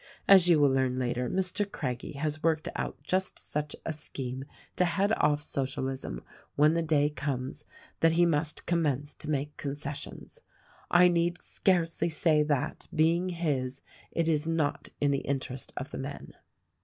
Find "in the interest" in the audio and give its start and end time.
14.99-15.71